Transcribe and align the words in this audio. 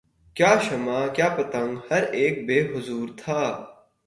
کیا 0.35 0.51
شمع 0.65 0.99
کیا 1.15 1.27
پتنگ 1.37 1.71
ہر 1.87 2.03
اک 2.19 2.35
بے 2.47 2.59
حضور 2.71 3.07
تھا 3.19 3.41